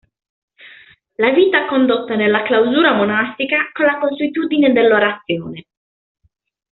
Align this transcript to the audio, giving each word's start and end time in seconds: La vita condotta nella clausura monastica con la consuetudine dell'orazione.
La 1.17 1.29
vita 1.31 1.67
condotta 1.67 2.15
nella 2.15 2.41
clausura 2.41 2.93
monastica 2.95 3.69
con 3.71 3.85
la 3.85 3.99
consuetudine 3.99 4.73
dell'orazione. 4.73 5.67